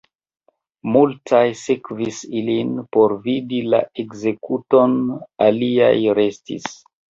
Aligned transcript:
Multaj 0.95 1.41
sekvis 1.59 2.21
ilin 2.39 2.73
por 2.97 3.15
vidi 3.27 3.61
la 3.75 3.83
ekzekuton, 4.07 4.99
aliaj 5.51 5.95
restis. 6.23 6.69